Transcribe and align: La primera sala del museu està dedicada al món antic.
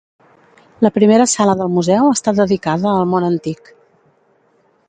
La 0.85 0.91
primera 0.95 1.27
sala 1.33 1.55
del 1.59 1.69
museu 1.75 2.09
està 2.13 2.35
dedicada 2.39 2.97
al 2.97 3.07
món 3.15 3.29
antic. 3.31 3.73